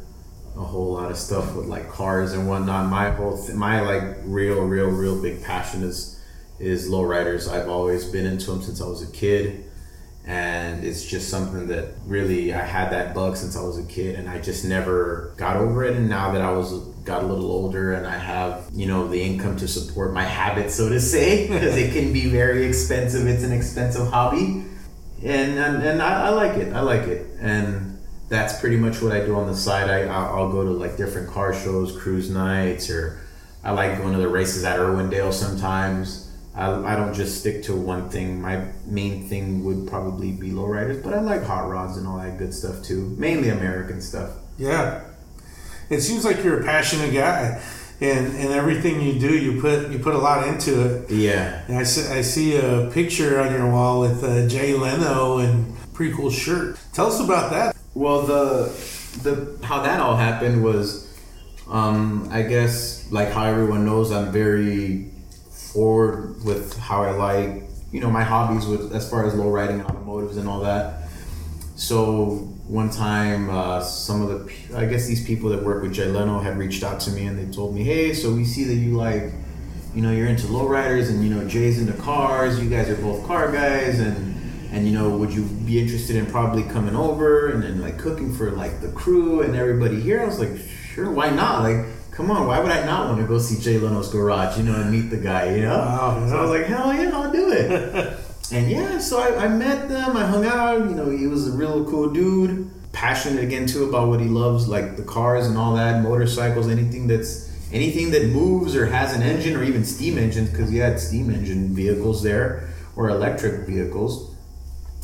[0.56, 2.90] a whole lot of stuff with like cars and whatnot.
[2.90, 6.20] My whole th- my like real real real big passion is
[6.60, 7.52] is lowriders.
[7.52, 9.66] I've always been into them since I was a kid,
[10.26, 14.16] and it's just something that really I had that bug since I was a kid,
[14.16, 15.96] and I just never got over it.
[15.96, 16.72] And now that I was
[17.04, 20.70] got a little older and I have you know the income to support my habit,
[20.70, 23.28] so to say, because it can be very expensive.
[23.28, 24.66] It's an expensive hobby,
[25.24, 26.74] and and, and I, I like it.
[26.74, 27.93] I like it, and
[28.34, 29.90] that's pretty much what I do on the side.
[29.90, 33.20] I I'll go to like different car shows, cruise nights, or
[33.64, 36.32] I like going to the races at Irwindale sometimes.
[36.56, 38.42] I, I don't just stick to one thing.
[38.42, 42.38] My main thing would probably be lowriders, but I like hot rods and all that
[42.38, 43.16] good stuff too.
[43.18, 44.32] Mainly American stuff.
[44.58, 45.04] Yeah,
[45.90, 47.64] it seems like you're a passionate guy,
[48.02, 51.12] and and everything you do, you put you put a lot into it.
[51.12, 51.64] Yeah.
[51.68, 55.76] And I see I see a picture on your wall with uh, Jay Leno and
[55.94, 56.80] pretty cool shirt.
[56.94, 57.73] Tell us about that.
[57.96, 58.72] Well, the
[59.22, 61.16] the how that all happened was,
[61.70, 65.12] um, I guess like how everyone knows, I'm very
[65.52, 69.80] forward with how I like you know my hobbies with as far as low riding
[69.80, 71.08] and automotives and all that.
[71.76, 76.06] So one time, uh, some of the I guess these people that work with Jay
[76.06, 78.76] Leno had reached out to me and they told me, hey, so we see that
[78.76, 79.32] you like,
[79.94, 82.60] you know, you're into lowriders and you know Jay's into cars.
[82.60, 84.33] You guys are both car guys and
[84.74, 88.34] and you know would you be interested in probably coming over and then like cooking
[88.34, 90.22] for like the crew and everybody here?
[90.22, 90.58] I was like
[90.94, 91.64] sure why not?
[91.64, 94.64] Like come on why would i not want to go see jay leno's garage you
[94.64, 95.80] know and meet the guy you know?
[95.80, 98.20] Wow, so i was like hell yeah i'll do it.
[98.52, 101.58] And yeah so I, I met them i hung out you know he was a
[101.58, 105.74] real cool dude passionate again too about what he loves like the cars and all
[105.76, 110.52] that motorcycles anything that's anything that moves or has an engine or even steam engines
[110.52, 114.33] because he had steam engine vehicles there or electric vehicles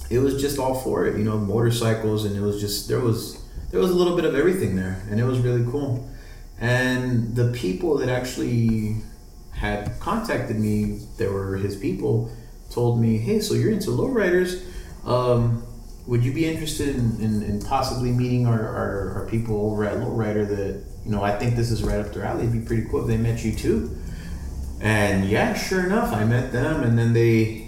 [0.10, 3.41] it was just all for it, you know, motorcycles, and it was just there was
[3.72, 6.10] there was a little bit of everything there, and it was really cool.
[6.60, 8.98] And the people that actually
[9.52, 12.32] had contacted me, that were his people,
[12.72, 14.63] told me, "Hey, so you're into lowriders?
[15.06, 15.63] Um,
[16.08, 19.98] would you be interested in, in, in possibly meeting our, our, our people over at
[19.98, 20.48] Lowrider?
[20.48, 22.48] That you know, I think this is right up their alley.
[22.48, 23.95] It'd be pretty cool if they met you too."
[24.82, 27.59] And yeah, sure enough, I met them, and then they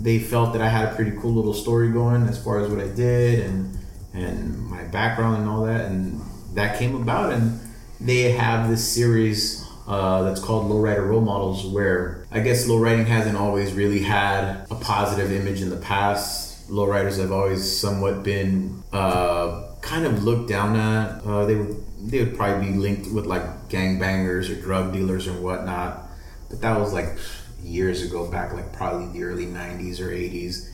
[0.00, 2.80] they felt that I had a pretty cool little story going as far as what
[2.80, 3.78] I did and
[4.12, 6.20] and my background and all that, and
[6.54, 7.32] that came about.
[7.32, 7.60] And
[8.00, 13.36] they have this series uh, that's called Lowrider Role Models, where I guess lowriding hasn't
[13.36, 16.68] always really had a positive image in the past.
[16.70, 21.24] Lowriders have always somewhat been uh, kind of looked down at.
[21.24, 25.32] Uh, they would they would probably be linked with like gangbangers or drug dealers or
[25.34, 26.08] whatnot,
[26.48, 27.18] but that was like
[27.62, 30.70] years ago, back like probably the early 90s or 80s.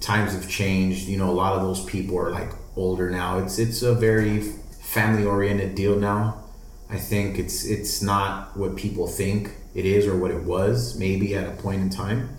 [0.00, 1.06] Times have changed.
[1.06, 3.38] You know, a lot of those people are like older now.
[3.38, 6.42] It's it's a very family oriented deal now.
[6.90, 11.34] I think it's it's not what people think it is or what it was maybe
[11.34, 12.36] at a point in time.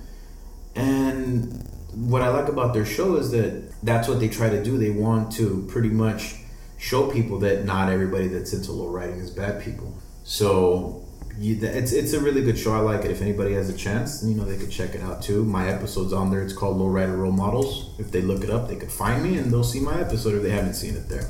[0.75, 4.77] And what I like about their show is that that's what they try to do.
[4.77, 6.35] They want to pretty much
[6.77, 9.93] show people that not everybody that's into low riding is bad people.
[10.23, 11.02] So
[11.37, 12.73] you, it's it's a really good show.
[12.73, 13.11] I like it.
[13.11, 15.43] If anybody has a chance, you know, they could check it out too.
[15.43, 16.41] My episode's on there.
[16.41, 17.89] It's called Lowrider Role Models.
[17.97, 20.43] If they look it up, they could find me and they'll see my episode if
[20.43, 21.29] they haven't seen it there.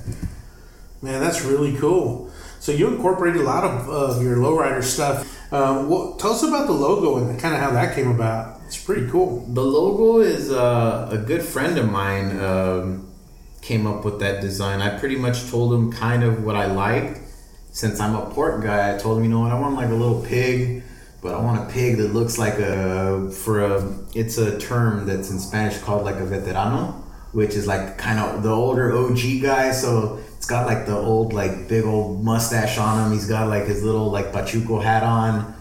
[1.02, 2.32] Man, that's really cool.
[2.60, 5.30] So you incorporated a lot of uh, your lowrider stuff.
[5.52, 8.62] Um, well, tell us about the logo and kind of how that came about.
[8.66, 9.46] It's pretty cool.
[9.48, 13.12] The logo is uh, a good friend of mine um,
[13.62, 14.82] came up with that design.
[14.82, 17.20] I pretty much told him kind of what I liked
[17.74, 19.96] since I'm a pork guy, I told him, you know what, I want like a
[19.96, 20.84] little pig,
[21.22, 23.98] but I want a pig that looks like a for a.
[24.14, 26.94] It's a term that's in Spanish called like a veterano,
[27.32, 29.72] which is like kind of the older OG guy.
[29.72, 33.12] So it's got like the old like big old mustache on him.
[33.12, 35.56] He's got like his little like pachuco hat on.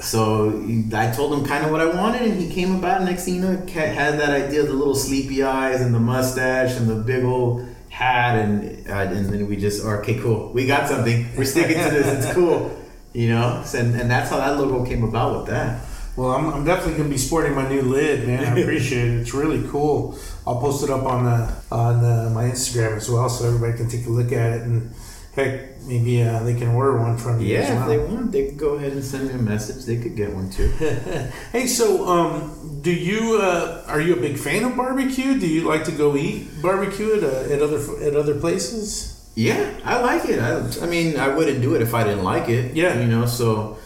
[0.00, 0.48] So
[0.94, 3.04] I told him kind of what I wanted, and he came about.
[3.04, 6.76] Next thing you know, had that idea of the little sleepy eyes and the mustache
[6.76, 10.52] and the big old hat and uh, and then we just okay cool.
[10.52, 11.26] We got something.
[11.34, 12.26] We're sticking to this.
[12.26, 12.72] It's cool.
[13.16, 13.64] You know?
[13.74, 15.82] And, and that's how that logo came about with that.
[16.16, 18.44] Well I'm, I'm definitely gonna be sporting my new lid man.
[18.44, 19.20] I appreciate it.
[19.22, 20.18] It's really cool.
[20.46, 21.38] I'll post it up on the
[21.72, 24.92] on the, my Instagram as well so everybody can take a look at it and
[25.36, 27.82] heck maybe uh, they can order one from you yeah well.
[27.82, 29.84] if they want they could go ahead and send me a message.
[29.84, 30.72] They could get one too.
[31.52, 35.38] Hey so um, do you uh, are you a big fan of barbecue?
[35.38, 39.12] Do you like to go eat barbecue at, uh, at other at other places?
[39.36, 40.40] Yeah i like it.
[40.40, 42.98] I, I mean i wouldn't do it if i didn't like it yeah.
[42.98, 43.76] you know so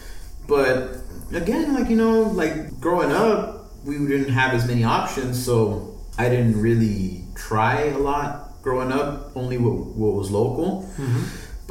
[0.47, 0.95] but
[1.33, 6.29] again like you know like growing up we didn't have as many options so i
[6.29, 10.87] didn't really try a lot growing up, only what, what was local.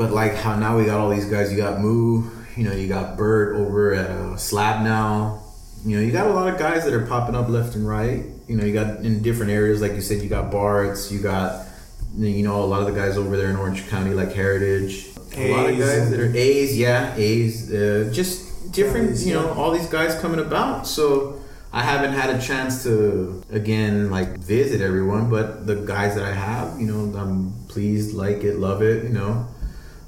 [0.00, 1.52] But like how now we got all these guys.
[1.52, 5.42] You got Moo, you know, you got Burt over at uh, Slab now.
[5.84, 8.24] You know, you got a lot of guys that are popping up left and right.
[8.48, 11.66] You know, you got in different areas, like you said, you got Barts, you got,
[12.16, 15.08] you know, a lot of the guys over there in Orange County, like Heritage.
[15.36, 17.70] A lot of guys that are A's, yeah, A's.
[17.70, 19.60] Uh, just different, A's, you know, yeah.
[19.60, 20.86] all these guys coming about.
[20.86, 21.42] So
[21.74, 26.32] I haven't had a chance to again like visit everyone, but the guys that I
[26.32, 29.04] have, you know, I'm pleased, like it, love it.
[29.04, 29.46] You know,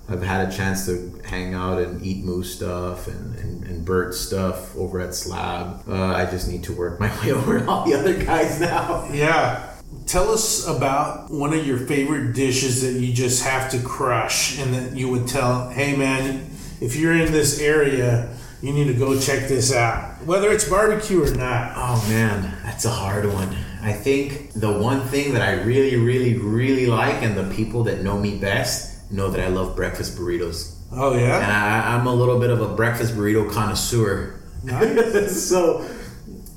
[0.09, 4.15] I've had a chance to hang out and eat Moo's stuff and and, and Burt
[4.15, 5.88] stuff over at Slab.
[5.88, 9.09] Uh, I just need to work my way over all the other guys now.
[9.12, 9.69] Yeah.
[10.07, 14.75] Tell us about one of your favorite dishes that you just have to crush and
[14.75, 19.19] that you would tell, hey man, if you're in this area, you need to go
[19.19, 20.25] check this out.
[20.25, 21.73] Whether it's barbecue or not.
[21.77, 23.55] Oh man, that's a hard one.
[23.83, 28.03] I think the one thing that I really, really, really like, and the people that
[28.03, 30.77] know me best know that I love breakfast burritos.
[30.92, 31.85] Oh And yeah?
[31.87, 34.40] I, I'm a little bit of a breakfast burrito connoisseur.
[34.62, 35.48] Nice.
[35.48, 35.87] so,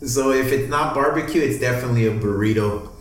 [0.06, 2.92] so if it's not barbecue, it's definitely a burrito.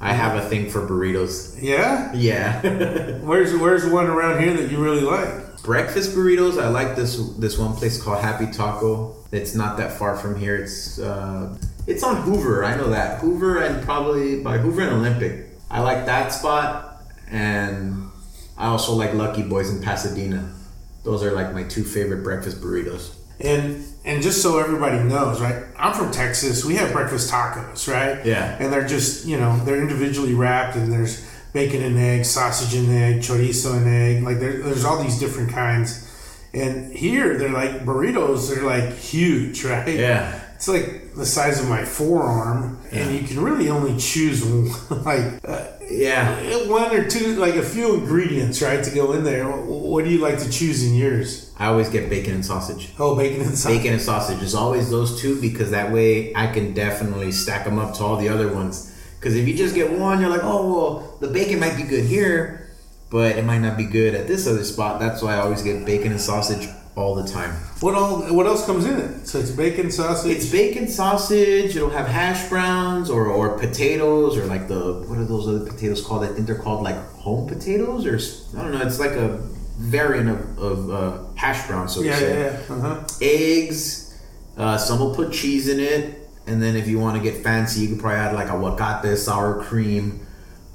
[0.00, 1.60] I have a thing for burritos.
[1.62, 2.12] Yeah?
[2.12, 2.60] Yeah.
[3.22, 5.46] Where's where's one around here that you really like?
[5.66, 6.62] breakfast burritos.
[6.62, 9.16] I like this this one place called Happy Taco.
[9.32, 10.56] It's not that far from here.
[10.56, 12.64] It's uh, it's on Hoover.
[12.64, 15.48] I know that Hoover and probably by Hoover and Olympic.
[15.70, 18.08] I like that spot, and
[18.56, 20.52] I also like Lucky Boys in Pasadena.
[21.04, 23.14] Those are like my two favorite breakfast burritos.
[23.38, 25.64] And and just so everybody knows, right?
[25.76, 26.64] I'm from Texas.
[26.64, 28.24] We have breakfast tacos, right?
[28.24, 28.56] Yeah.
[28.58, 32.88] And they're just, you know, they're individually wrapped and there's bacon and egg, sausage and
[32.90, 34.22] egg, chorizo and egg.
[34.22, 36.02] Like there, there's all these different kinds.
[36.54, 39.88] And here they're like burritos, they're like huge, right?
[39.88, 40.40] Yeah.
[40.56, 44.42] It's like the size of my forearm, and you can really only choose
[44.90, 46.66] like uh, Yeah.
[46.66, 49.46] one or two, like a few ingredients, right, to go in there.
[49.48, 51.52] What, what do you like to choose in yours?
[51.58, 52.90] I always get bacon and sausage.
[52.98, 53.78] Oh, bacon and sausage.
[53.78, 57.78] Bacon and sausage is always those two because that way I can definitely stack them
[57.78, 58.92] up to all the other ones.
[59.20, 62.04] Because if you just get one, you're like, oh well, the bacon might be good
[62.04, 62.70] here,
[63.10, 65.00] but it might not be good at this other spot.
[65.00, 66.66] That's why I always get bacon and sausage
[66.96, 67.50] all the time.
[67.80, 68.22] What all?
[68.34, 69.26] What else comes in it?
[69.26, 70.34] So it's bacon, sausage.
[70.34, 71.76] It's bacon, sausage.
[71.76, 76.04] It'll have hash browns or, or potatoes or like the what are those other potatoes
[76.04, 76.24] called?
[76.24, 78.84] I think they're called like home potatoes or I don't know.
[78.84, 79.36] It's like a
[79.76, 82.40] variant of, of uh, hash brown, so to yeah, say.
[82.40, 82.74] yeah, yeah.
[82.74, 83.04] Uh-huh.
[83.20, 84.02] eggs.
[84.56, 87.82] Uh, some will put cheese in it, and then if you want to get fancy,
[87.82, 90.26] you could probably add like a aguacate, sour cream,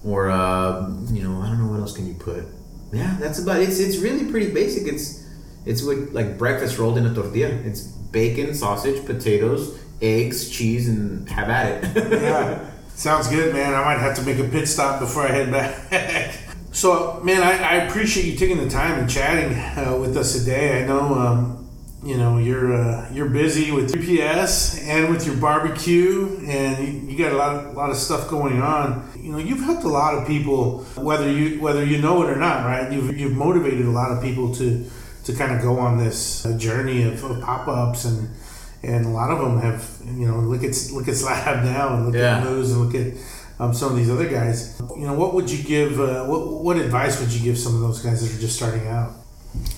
[0.05, 2.45] or uh, you know, I don't know what else can you put.
[2.93, 3.59] Yeah, that's about.
[3.59, 4.87] It's it's really pretty basic.
[4.87, 5.20] It's
[5.65, 7.49] it's with like breakfast rolled in a tortilla.
[7.49, 12.11] It's bacon, sausage, potatoes, eggs, cheese, and have at it.
[12.21, 13.73] yeah, sounds good, man.
[13.73, 16.33] I might have to make a pit stop before I head back.
[16.71, 20.83] so, man, I, I appreciate you taking the time and chatting uh, with us today.
[20.83, 21.69] I know, um,
[22.03, 27.17] you know, you're uh, you're busy with UPS and with your barbecue, and you, you
[27.17, 29.07] got a lot of, lot of stuff going on.
[29.21, 32.37] You know, you've helped a lot of people, whether you whether you know it or
[32.37, 32.91] not, right?
[32.91, 34.89] You've you've motivated a lot of people to
[35.25, 38.29] to kind of go on this uh, journey of, of pop ups and
[38.83, 39.87] and a lot of them have
[40.19, 42.37] you know look at look at Slab now and look Yeah.
[42.39, 43.13] at Moo's and look at
[43.59, 44.81] um, some of these other guys.
[44.97, 45.99] You know, what would you give?
[45.99, 48.87] Uh, what what advice would you give some of those guys that are just starting
[48.87, 49.11] out?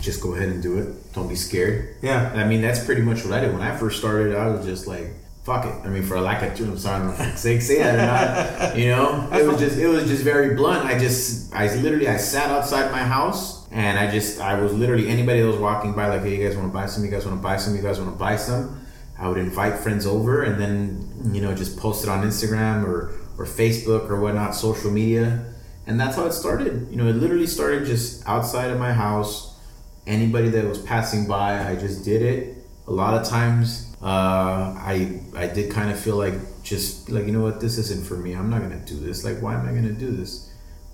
[0.02, 1.14] just go ahead and do it.
[1.14, 1.96] Don't be scared.
[2.04, 4.36] Yeah, I mean, that's pretty much what I did when I first started.
[4.36, 5.08] I was just like,
[5.46, 7.96] "Fuck it." I mean, for a lack of, I'm sorry, I'm not say say that
[7.96, 8.78] or not.
[8.78, 10.86] You know, it was just, it was just very blunt.
[10.86, 15.10] I just, I literally, I sat outside my house and I just, I was literally
[15.10, 17.04] anybody that was walking by, like, "Hey, you guys want to buy some?
[17.04, 17.76] You guys want to buy some?
[17.76, 18.80] You guys want to buy some?"
[19.20, 23.12] I would invite friends over and then, you know, just post it on Instagram or
[23.38, 25.44] or Facebook or whatnot, social media,
[25.88, 26.88] and that's how it started.
[26.90, 29.54] You know, it literally started just outside of my house
[30.06, 32.58] anybody that was passing by i just did it
[32.88, 36.34] a lot of times uh, i i did kind of feel like
[36.64, 39.42] just like you know what this isn't for me i'm not gonna do this like
[39.42, 40.53] why am i gonna do this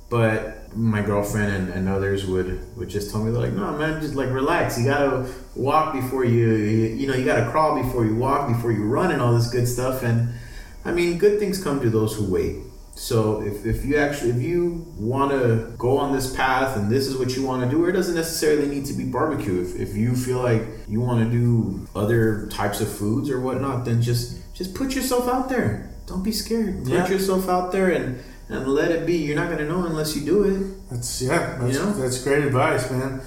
[0.10, 4.00] but my girlfriend and, and others would would just tell me they're like no man
[4.02, 8.06] just like relax you gotta walk before you, you you know you gotta crawl before
[8.06, 10.30] you walk before you run and all this good stuff and
[10.86, 12.58] i mean good things come to those who wait
[12.94, 17.08] so if, if you actually if you want to go on this path and this
[17.08, 19.62] is what you want to do, or it doesn't necessarily need to be barbecue.
[19.62, 23.86] If, if you feel like you want to do other types of foods or whatnot,
[23.86, 25.90] then just just put yourself out there.
[26.08, 26.84] Don't be scared.
[26.84, 27.08] Put Yeah.
[27.08, 28.20] yourself out there and
[28.50, 29.18] and let it be.
[29.18, 30.90] You're not gonna know unless you do it.
[30.90, 31.94] that's yeah, that's, You know?
[31.94, 33.22] that's great advice, man.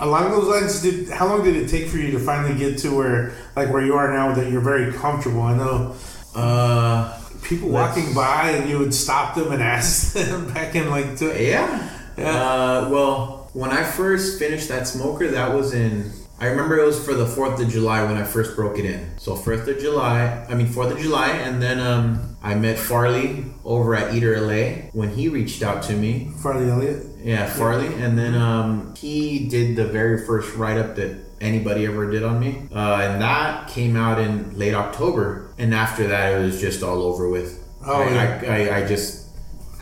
[0.00, 2.94] Along those lines, did how long did it take for you to finally get to
[2.94, 5.42] where like where you are now that you're very comfortable?
[5.42, 5.94] I know
[6.34, 11.16] Uh, people walking by and you would stop them and ask them back in like
[11.18, 11.90] to, Yeah.
[12.16, 12.30] Yeah.
[12.30, 16.10] Uh, well, when I first finished that smoker, that was in.
[16.40, 19.16] I remember it was for the Fourth of July when I first broke it in.
[19.18, 23.44] So Fourth of July, I mean Fourth of July, and then um, I met Farley
[23.64, 26.30] over at Eater LA when he reached out to me.
[26.42, 27.06] Farley Elliott.
[27.22, 32.10] Yeah, Farley, and then um, he did the very first write up that anybody ever
[32.10, 35.50] did on me, uh, and that came out in late October.
[35.56, 37.62] And after that, it was just all over with.
[37.86, 38.42] Oh, I, yeah.
[38.42, 39.23] I, I, I just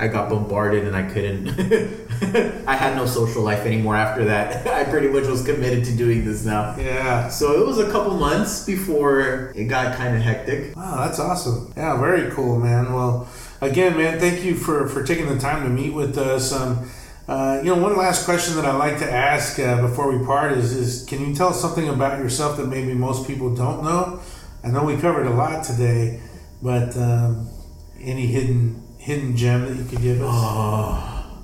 [0.03, 1.48] I got bombarded and I couldn't.
[2.66, 4.66] I had no social life anymore after that.
[4.86, 6.74] I pretty much was committed to doing this now.
[6.76, 7.28] Yeah.
[7.28, 10.74] So it was a couple months before it got kind of hectic.
[10.74, 11.72] Wow, that's awesome.
[11.76, 12.92] Yeah, very cool, man.
[12.92, 13.28] Well,
[13.61, 16.53] again, man, thank you for, for taking the time to meet with us.
[16.53, 16.90] Um,
[17.28, 20.50] uh, you know, one last question that I like to ask uh, before we part
[20.50, 24.20] is, is can you tell us something about yourself that maybe most people don't know?
[24.64, 26.20] I know we covered a lot today,
[26.61, 27.48] but um,
[28.00, 30.28] any hidden hidden gem that you could give us?
[30.30, 31.40] Oh,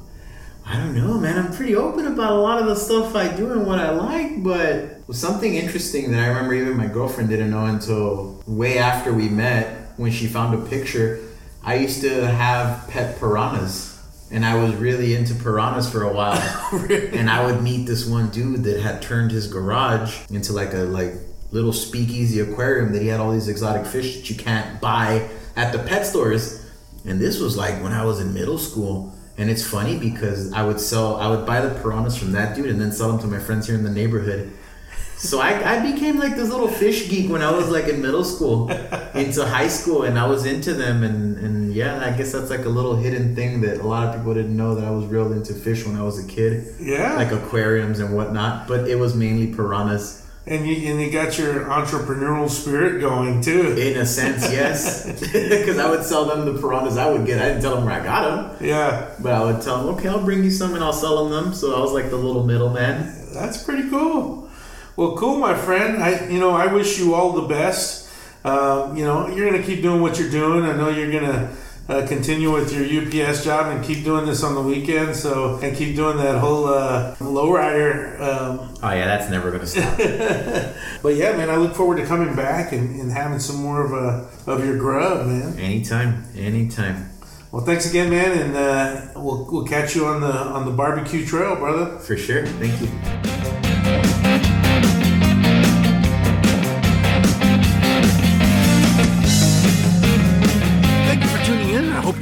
[0.64, 1.38] I don't know, man.
[1.38, 4.44] I'm pretty open about a lot of the stuff I do and what I like,
[4.44, 9.28] but something interesting that I remember even my girlfriend didn't know until way after we
[9.28, 11.20] met when she found a picture.
[11.64, 13.96] I used to have pet piranhas.
[14.30, 16.38] And I was really into piranhas for a while.
[16.70, 20.74] Oh, and I would meet this one dude that had turned his garage into like
[20.74, 21.14] a like
[21.50, 25.72] little speakeasy aquarium that he had all these exotic fish that you can't buy at
[25.72, 26.67] the pet stores.
[27.04, 29.14] And this was like when I was in middle school.
[29.36, 32.66] And it's funny because I would sell, I would buy the piranhas from that dude
[32.66, 34.50] and then sell them to my friends here in the neighborhood.
[35.18, 38.24] So I, I became like this little fish geek when I was like in middle
[38.24, 38.70] school
[39.14, 42.64] into high school and I was into them and, and yeah, I guess that's like
[42.64, 45.32] a little hidden thing that a lot of people didn't know that I was real
[45.32, 46.72] into fish when I was a kid.
[46.78, 47.14] Yeah.
[47.14, 48.68] Like aquariums and whatnot.
[48.68, 50.27] But it was mainly piranhas.
[50.50, 53.72] And you and you got your entrepreneurial spirit going too.
[53.76, 55.04] In a sense, yes.
[55.32, 57.40] Because I would sell them the piranhas I would get.
[57.40, 58.22] I didn't tell them where I got
[58.58, 58.66] them.
[58.66, 61.32] Yeah, But I would tell them, okay, I'll bring you some and I'll sell them
[61.44, 61.54] them.
[61.54, 63.14] So I was like the little middleman.
[63.32, 64.48] that's pretty cool.
[64.96, 66.02] Well, cool, my friend.
[66.02, 68.10] I you know I wish you all the best.
[68.44, 70.64] Um, you know you're gonna keep doing what you're doing.
[70.64, 71.54] I know you're gonna.
[71.88, 75.16] Uh, continue with your UPS job and keep doing this on the weekend.
[75.16, 79.66] So and keep doing that whole uh, lowrider um, Oh, yeah, that's never going to
[79.66, 79.98] stop.
[81.02, 83.92] But yeah, man, I look forward to coming back and, and having some more of
[83.92, 85.58] a of your grub, man.
[85.58, 87.08] anytime, anytime.
[87.52, 91.24] Well, thanks again, man, and uh, we'll we'll catch you on the on the barbecue
[91.24, 91.98] trail, brother.
[92.00, 92.44] For sure.
[92.44, 94.07] Thank you.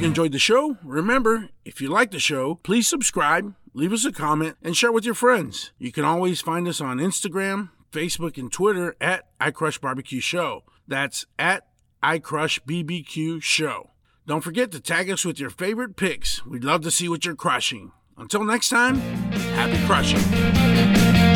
[0.07, 0.77] Enjoyed the show.
[0.83, 5.05] Remember, if you like the show, please subscribe, leave us a comment, and share with
[5.05, 5.73] your friends.
[5.77, 10.63] You can always find us on Instagram, Facebook, and Twitter at iCrush Barbecue Show.
[10.87, 11.67] That's at
[12.01, 13.91] iCrush BBQ Show.
[14.25, 16.45] Don't forget to tag us with your favorite picks.
[16.45, 17.91] We'd love to see what you're crushing.
[18.17, 18.95] Until next time,
[19.55, 21.26] happy crushing.